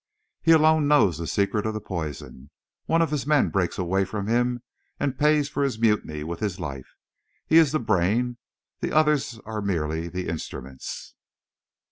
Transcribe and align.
He 0.41 0.51
alone 0.51 0.87
knows 0.87 1.19
the 1.19 1.27
secret 1.27 1.67
of 1.67 1.75
the 1.75 1.79
poison; 1.79 2.49
one 2.87 3.03
of 3.03 3.11
his 3.11 3.27
men 3.27 3.49
breaks 3.49 3.77
away 3.77 4.03
from 4.03 4.25
him, 4.25 4.63
and 4.99 5.15
pays 5.19 5.47
for 5.47 5.61
his 5.63 5.77
mutiny 5.77 6.23
with 6.23 6.39
his 6.39 6.59
life. 6.59 6.95
He 7.45 7.57
is 7.57 7.71
the 7.71 7.77
brain; 7.79 8.37
the 8.79 8.91
others 8.93 9.39
are 9.45 9.61
merely 9.61 10.07
the 10.07 10.27
instruments!" 10.27 11.13